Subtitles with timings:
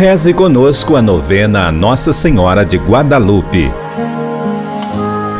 [0.00, 3.89] Reze conosco a novena Nossa Senhora de Guadalupe.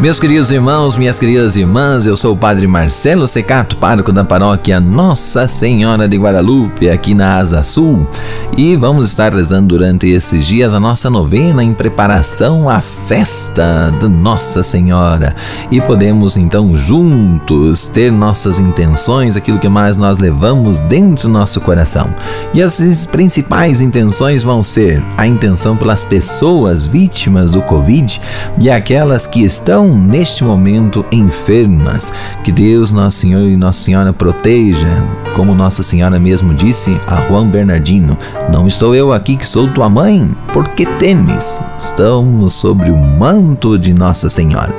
[0.00, 4.80] Meus queridos irmãos, minhas queridas irmãs, eu sou o Padre Marcelo Secato, pároco da paróquia
[4.80, 8.08] Nossa Senhora de Guadalupe, aqui na Asa Sul,
[8.56, 14.08] e vamos estar rezando durante esses dias a nossa novena em preparação à festa de
[14.08, 15.37] Nossa Senhora.
[15.71, 21.61] E podemos então juntos ter nossas intenções, aquilo que mais nós levamos dentro do nosso
[21.61, 22.09] coração.
[22.55, 28.19] E as principais intenções vão ser a intenção pelas pessoas vítimas do Covid
[28.59, 32.12] e aquelas que estão neste momento enfermas.
[32.43, 35.03] Que Deus, Nosso Senhor e Nossa Senhora proteja,
[35.35, 38.19] como Nossa Senhora mesmo disse a Juan Bernardino:
[38.53, 41.61] Não estou eu aqui que sou tua mãe, porque temes?
[41.79, 44.75] Estamos sobre o manto de Nossa Senhora.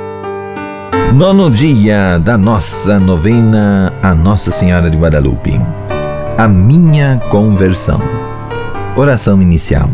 [1.14, 5.60] Nono dia da nossa novena a Nossa Senhora de Guadalupe.
[6.38, 8.00] A minha conversão.
[8.96, 9.90] Oração inicial.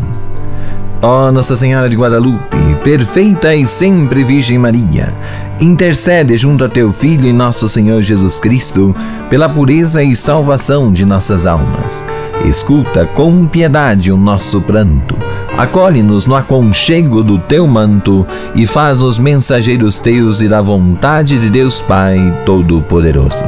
[1.01, 5.13] Ó Nossa Senhora de Guadalupe, perfeita e sempre Virgem Maria,
[5.59, 8.93] intercede junto a teu Filho e nosso Senhor Jesus Cristo
[9.29, 12.05] pela pureza e salvação de nossas almas.
[12.43, 15.15] Escuta com piedade o nosso pranto,
[15.57, 21.79] acolhe-nos no aconchego do teu manto e faz-nos mensageiros teus e da vontade de Deus
[21.79, 23.45] Pai Todo-Poderoso.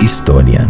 [0.00, 0.68] História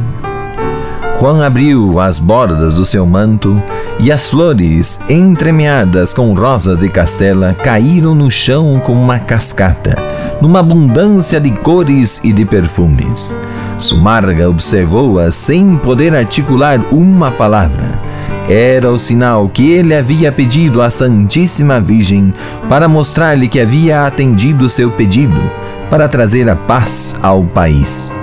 [1.22, 3.62] Juan abriu as bordas do seu manto
[4.00, 9.94] e as flores, entremeadas com rosas de castela, caíram no chão como uma cascata,
[10.40, 13.36] numa abundância de cores e de perfumes.
[13.78, 18.00] Sumarga observou-as sem poder articular uma palavra.
[18.48, 22.34] Era o sinal que ele havia pedido à Santíssima Virgem
[22.68, 25.40] para mostrar-lhe que havia atendido seu pedido,
[25.88, 28.20] para trazer a paz ao país.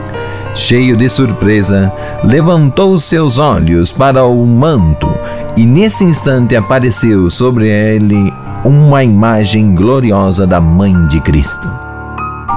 [0.60, 1.90] Cheio de surpresa,
[2.22, 5.08] levantou seus olhos para o manto
[5.56, 8.32] e nesse instante apareceu sobre ele
[8.66, 11.66] uma imagem gloriosa da Mãe de Cristo.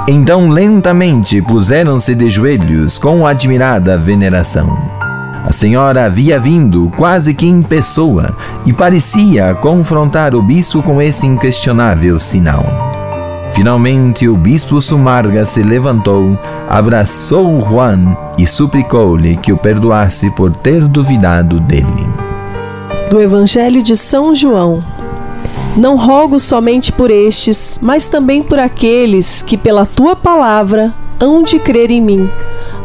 [0.08, 4.76] Então lentamente puseram-se de joelhos com admirada veneração.
[5.44, 8.36] A senhora havia vindo quase que em pessoa
[8.66, 12.91] e parecia confrontar o bispo com esse inquestionável sinal.
[13.54, 20.88] Finalmente o bispo Sumarga se levantou, abraçou Juan e suplicou-lhe que o perdoasse por ter
[20.88, 22.08] duvidado dele.
[23.10, 24.82] Do Evangelho de São João.
[25.76, 31.58] Não rogo somente por estes, mas também por aqueles que pela tua palavra hão de
[31.58, 32.30] crer em mim,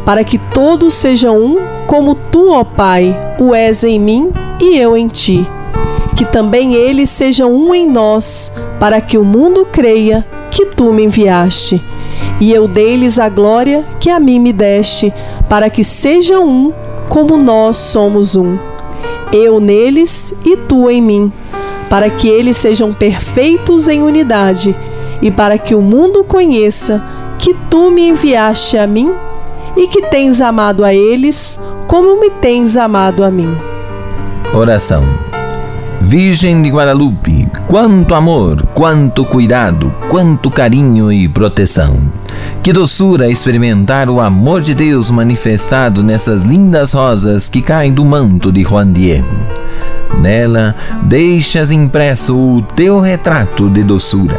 [0.04, 1.56] para que todos sejam um,
[1.86, 4.30] como tu, ó Pai, o és em mim
[4.60, 5.48] e eu em ti.
[6.14, 10.26] Que também eles sejam um em nós, para que o mundo creia
[10.58, 11.80] que tu me enviaste.
[12.40, 15.14] E eu dei-lhes a glória que a mim me deste,
[15.48, 16.72] para que sejam um,
[17.08, 18.58] como nós somos um.
[19.32, 21.32] Eu neles e tu em mim,
[21.88, 24.74] para que eles sejam perfeitos em unidade,
[25.22, 27.04] e para que o mundo conheça
[27.38, 29.14] que tu me enviaste a mim
[29.76, 33.56] e que tens amado a eles como me tens amado a mim.
[34.52, 35.04] Oração.
[36.08, 41.98] Virgem de Guadalupe, quanto amor, quanto cuidado, quanto carinho e proteção.
[42.62, 48.50] Que doçura experimentar o amor de Deus manifestado nessas lindas rosas que caem do manto
[48.50, 49.28] de Juan Diego.
[50.18, 54.38] Nela deixas impresso o teu retrato de doçura.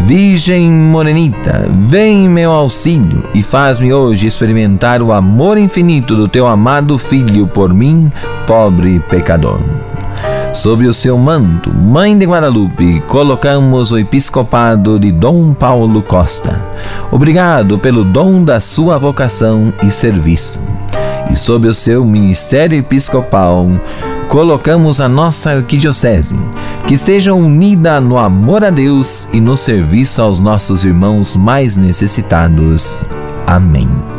[0.00, 6.98] Virgem Morenita, vem meu auxílio e faz-me hoje experimentar o amor infinito do teu amado
[6.98, 8.10] Filho por mim,
[8.44, 9.60] pobre pecador.
[10.56, 16.64] Sob o seu manto, Mãe de Guadalupe, colocamos o episcopado de Dom Paulo Costa.
[17.12, 20.66] Obrigado pelo dom da sua vocação e serviço.
[21.30, 23.68] E sob o seu ministério episcopal,
[24.28, 26.38] colocamos a nossa arquidiocese,
[26.88, 33.04] que esteja unida no amor a Deus e no serviço aos nossos irmãos mais necessitados.
[33.46, 34.15] Amém.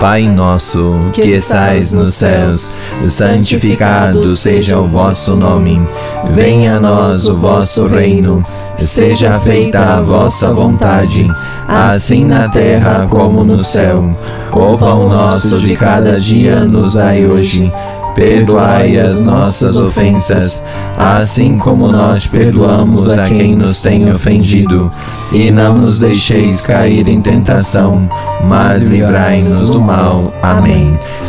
[0.00, 5.88] Pai nosso, que estais nos céus, santificado seja o vosso nome.
[6.34, 8.44] Venha a nós o vosso reino.
[8.76, 11.26] Seja feita a vossa vontade,
[11.66, 14.14] assim na terra como no céu.
[14.52, 17.72] O pão nosso de cada dia nos dai hoje
[18.16, 20.64] Perdoai as nossas ofensas,
[20.96, 24.90] assim como nós perdoamos a quem nos tem ofendido.
[25.30, 28.08] E não nos deixeis cair em tentação,
[28.42, 30.32] mas livrai-nos do mal.
[30.42, 30.98] Amém.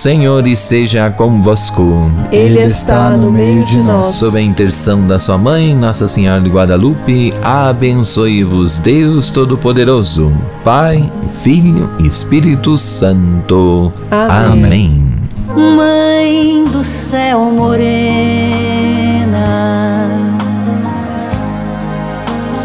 [0.00, 2.10] Senhor esteja convosco.
[2.32, 4.06] Ele está no meio de nós.
[4.06, 10.32] Sob a intercessão da sua mãe, Nossa Senhora de Guadalupe, abençoe-vos Deus Todo-Poderoso,
[10.64, 11.06] Pai,
[11.42, 13.92] Filho e Espírito Santo.
[14.10, 15.02] Amém.
[15.50, 15.76] Amém.
[15.76, 18.08] Mãe do céu morena,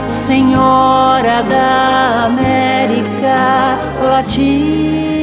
[0.08, 5.15] Senhora da América Latina